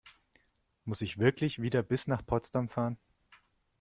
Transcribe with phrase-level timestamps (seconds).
[0.83, 2.97] Muss ich wirklich wieder bis nach Potsdam fahren?